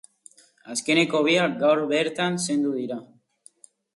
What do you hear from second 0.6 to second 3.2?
Azkeneko biak gaur bertan zendu dira.